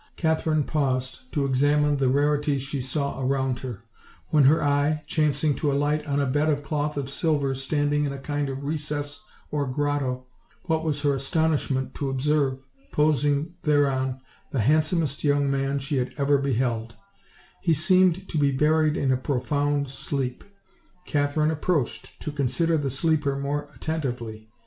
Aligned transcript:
Katherine 0.15 0.63
paused 0.63 1.31
to 1.31 1.45
examine 1.45 1.97
the 1.97 2.09
rarities 2.09 2.63
she 2.63 2.81
saw 2.81 3.21
around 3.21 3.59
her; 3.59 3.83
when 4.29 4.45
her 4.45 4.63
eye, 4.63 5.03
chancing 5.05 5.53
to 5.57 5.71
alight 5.71 6.03
on 6.07 6.19
a 6.19 6.25
bed 6.25 6.49
of 6.49 6.63
cloth 6.63 6.97
of 6.97 7.07
silver 7.07 7.53
standing 7.53 8.05
in 8.05 8.11
a 8.11 8.17
kind 8.17 8.49
of 8.49 8.63
recess 8.63 9.23
or 9.51 9.67
grotto, 9.67 10.25
what 10.63 10.83
was 10.83 11.03
her 11.03 11.13
astonishment 11.13 11.93
to 11.93 12.09
observe, 12.09 12.57
posing 12.91 13.53
thereon, 13.61 14.19
the 14.49 14.61
handsomest 14.61 15.23
young 15.23 15.51
man 15.51 15.77
she 15.77 15.97
had 15.97 16.15
ever 16.17 16.39
beheld; 16.39 16.95
he 17.61 17.71
seemed 17.71 18.27
to 18.27 18.39
be 18.39 18.49
buried 18.49 18.97
in 18.97 19.11
a 19.11 19.17
profound 19.17 19.91
sleep. 19.91 20.43
Katherine 21.05 21.51
approached 21.51 22.19
to 22.23 22.31
consider 22.31 22.75
the 22.75 22.89
sleeper 22.89 23.37
more 23.37 23.65
at 23.71 23.81
tentively. 23.81 24.49